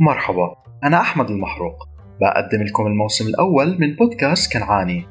[0.00, 1.88] مرحبا أنا أحمد المحروق.
[2.20, 5.06] بقدم لكم الموسم الأول من بودكاست كنعاني.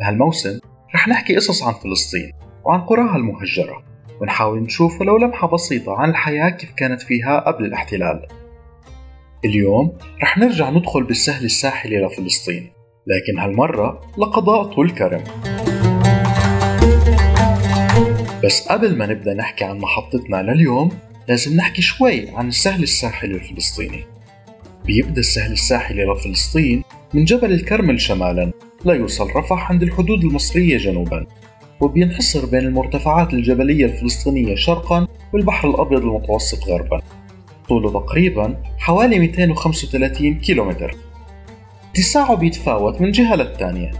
[0.00, 0.60] بهالموسم
[0.94, 2.32] رح نحكي قصص عن فلسطين
[2.64, 3.82] وعن قراها المهجرة
[4.20, 8.26] ونحاول نشوف ولو لمحة بسيطة عن الحياة كيف كانت فيها قبل الاحتلال.
[9.44, 12.70] اليوم رح نرجع ندخل بالسهل الساحلي لفلسطين
[13.06, 15.24] لكن هالمرة لقضاء طول كرم.
[18.44, 20.90] بس قبل ما نبدأ نحكي عن محطتنا لليوم
[21.28, 24.17] لازم نحكي شوي عن السهل الساحلي الفلسطيني.
[24.88, 26.82] بيبدأ السهل الساحلي لفلسطين
[27.14, 28.52] من جبل الكرمل شمالا
[28.84, 31.26] لا يوصل رفح عند الحدود المصرية جنوبا
[31.80, 37.00] وبينحصر بين المرتفعات الجبلية الفلسطينية شرقا والبحر الأبيض المتوسط غربا.
[37.68, 40.94] طوله تقريبا حوالي 235 كيلومتر.
[41.90, 43.90] اتساعه بيتفاوت من جهة للتانية.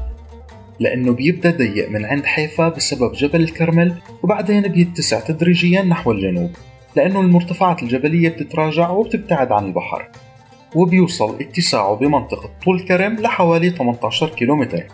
[0.80, 6.50] لأنه بيبدأ ضيق من عند حيفا بسبب جبل الكرمل وبعدين بيتسع تدريجيا نحو الجنوب
[6.96, 10.08] لأنه المرتفعات الجبلية بتتراجع وبتبتعد عن البحر.
[10.74, 14.84] وبيوصل اتساعه بمنطقة طول كرم لحوالي 18 كيلومتر.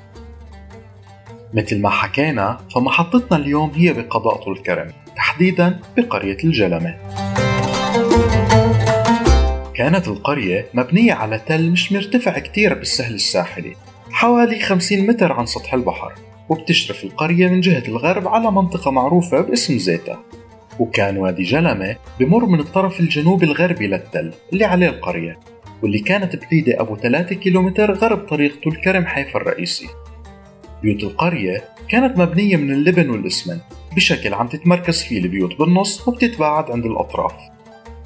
[1.55, 6.97] مثل ما حكينا فمحطتنا اليوم هي بقضاء طول كرم تحديدا بقرية الجلمة.
[9.75, 13.77] كانت القرية مبنية على تل مش مرتفع كتير بالسهل الساحلي
[14.11, 16.13] حوالي 50 متر عن سطح البحر
[16.49, 20.19] وبتشرف القرية من جهة الغرب على منطقة معروفة باسم زيتا.
[20.79, 25.39] وكان وادي جلمة بمر من الطرف الجنوبي الغربي للتل اللي عليه القرية.
[25.85, 29.87] واللي كانت بعيدة أبو 3 كيلومتر غرب طريق طول كرم حيفا الرئيسي.
[30.83, 33.63] بيوت القرية كانت مبنية من اللبن والإسمنت
[33.97, 37.33] بشكل عم تتمركز فيه البيوت بالنص وبتتباعد عند الأطراف.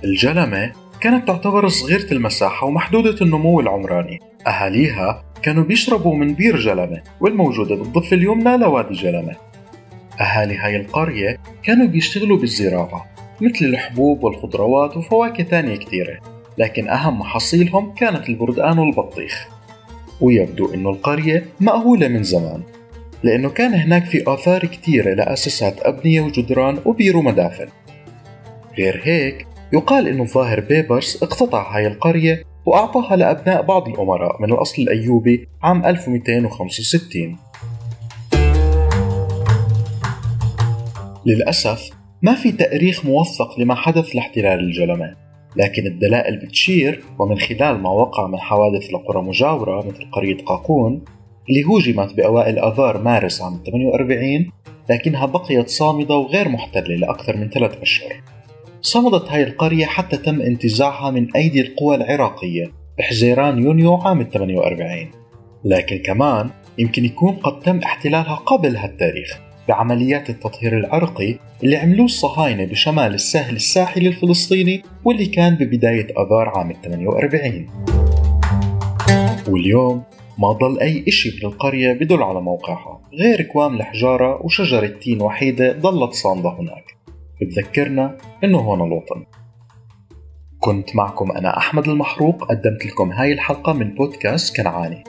[0.05, 4.21] الجلمة كانت تعتبر صغيرة المساحة ومحدودة النمو العمراني.
[4.47, 9.37] أهاليها كانوا بيشربوا من بير جلمة والموجودة بالضفة اليمنى لوادي جلمة.
[10.21, 13.07] أهالي هاي القرية كانوا بيشتغلوا بالزراعة
[13.41, 19.49] مثل الحبوب والخضروات وفواكه تانية كتيرة لكن أهم محاصيلهم كانت البردقان والبطيخ.
[20.21, 22.63] ويبدو أنه القرية مأهولة من زمان
[23.23, 27.69] لأنه كان هناك في آثار كتيرة لأساسات أبنية وجدران وبير ومدافن.
[28.79, 34.83] غير هيك يقال أنه الظاهر بيبرس اقتطع هاي القرية وأعطاها لأبناء بعض الأمراء من الأصل
[34.83, 37.39] الأيوبي عام 1265
[41.27, 41.91] للأسف
[42.23, 45.28] ما في تأريخ موثق لما حدث لاحتلال الجلمة.
[45.59, 51.05] لكن الدلائل بتشير ومن خلال ما وقع من حوادث لقرى مجاورة مثل قرية قاقون
[51.51, 54.51] اللي هوجمت بأوائل آذار مارس عام 48
[54.91, 58.23] لكنها بقيت صامدة وغير محتلة لأكثر من ثلاث أشهر.
[58.83, 65.11] صمدت هاي القرية حتى تم انتزاعها من أيدي القوى العراقية بحزيران يونيو عام 48
[65.65, 69.48] لكن كمان يمكن يكون قد تم احتلالها قبل هالتاريخ.
[69.69, 76.73] بعمليات التطهير العرقي اللي عملوه الصهاينة بشمال الساحل الساحلي الفلسطيني واللي كان ببداية آذار عام
[76.85, 77.67] 48
[79.49, 80.03] واليوم
[80.39, 85.73] ما ضل أي إشي من القرية بدل على موقعها غير كوام الحجارة وشجرة تين وحيدة
[85.73, 86.97] ضلت صامدة هناك.
[87.41, 89.25] بتذكرنا إنه هون الوطن.
[90.61, 95.05] كنت معكم أنا أحمد المحروق قدمت لكم هاي الحلقة من بودكاست كنعاني.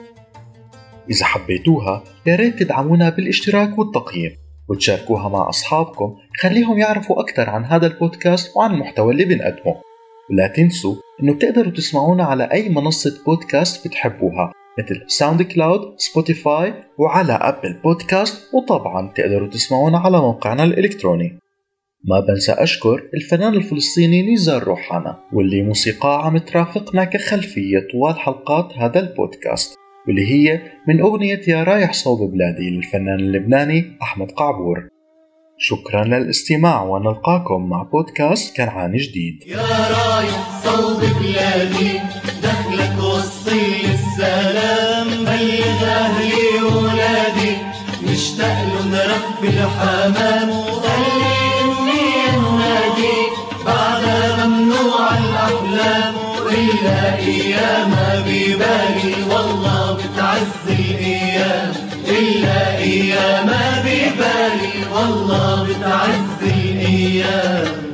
[1.10, 4.36] إذا حبيتوها يا ريت تدعمونا بالاشتراك والتقييم.
[4.70, 6.16] وتشاركوها مع أصحابكم.
[6.40, 9.74] خليهم يعرفوا أكثر عن هذا البودكاست وعن المحتوى اللي بنقدمه.
[10.30, 17.32] ولا تنسوا أنه بتقدروا تسمعونا على أي منصة بودكاست بتحبوها مثل ساوند كلاود، سبوتيفاي وعلى
[17.32, 21.38] أبل بودكاست وطبعا تقدروا تسمعونا على موقعنا الإلكتروني.
[22.04, 29.00] ما بنسى أشكر الفنان الفلسطيني نزار روحانا واللي موسيقاه عم ترافقنا كخلفية طوال حلقات هذا
[29.00, 29.79] البودكاست.
[30.06, 34.88] واللي هي من أغنية يا رايح صوب بلادي للفنان اللبناني أحمد قعبور.
[35.58, 39.42] شكرا للاستماع ونلقاكم مع بودكاست كنعان جديد.
[39.46, 39.56] يا
[39.96, 41.98] رايح صوب بلادي
[42.42, 45.08] دخلك وصي السلام.
[45.24, 47.56] بلغ أهلي وولادي
[48.02, 50.69] مشتاق لهم رب الحمام.
[56.52, 57.94] إلا أيام
[58.26, 61.72] ببالي والله بتعز الأيام
[62.08, 63.46] إلا أيام
[63.84, 67.89] ببالي والله بتعز الأيام